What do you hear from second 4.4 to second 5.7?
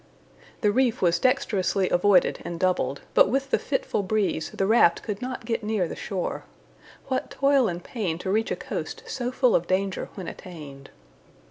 the raft could not get